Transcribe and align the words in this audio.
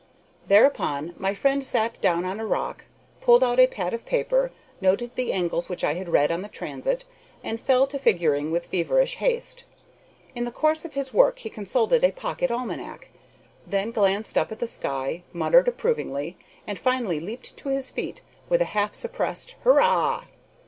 Thereupon 0.47 1.13
my 1.19 1.35
friend 1.35 1.63
sat 1.63 2.01
down 2.01 2.25
on 2.25 2.39
a 2.39 2.45
rock, 2.47 2.85
pulled 3.21 3.43
out 3.43 3.59
a 3.59 3.67
pad 3.67 3.93
of 3.93 4.03
paper, 4.03 4.51
noted 4.81 5.13
the 5.15 5.31
angles 5.31 5.69
which 5.69 5.83
I 5.83 5.93
had 5.93 6.09
read 6.09 6.31
on 6.31 6.41
the 6.41 6.47
transit, 6.47 7.05
and 7.43 7.61
fell 7.61 7.85
to 7.85 7.99
figuring 7.99 8.49
with 8.49 8.65
feverish 8.65 9.17
haste. 9.17 9.63
In 10.33 10.43
the 10.43 10.49
course 10.49 10.85
of 10.85 10.95
his 10.95 11.13
work 11.13 11.37
he 11.37 11.51
consulted 11.51 12.03
a 12.03 12.11
pocket 12.11 12.49
almanac, 12.49 13.11
then 13.67 13.91
glanced 13.91 14.39
up 14.39 14.51
at 14.51 14.57
the 14.57 14.65
sky, 14.65 15.21
muttered 15.33 15.67
approvingly, 15.67 16.35
and 16.65 16.79
finally 16.79 17.19
leaped 17.19 17.55
to 17.57 17.69
his 17.69 17.91
feet 17.91 18.21
with 18.49 18.63
a 18.63 18.73
half 18.73 18.95
suppressed 18.95 19.53
"Hurrah!" 19.63 20.23